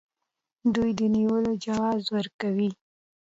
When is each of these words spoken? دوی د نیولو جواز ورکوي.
دوی 0.73 0.91
د 0.99 1.01
نیولو 1.15 1.51
جواز 1.65 2.01
ورکوي. 2.15 2.69